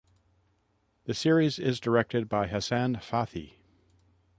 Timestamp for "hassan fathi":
2.47-3.53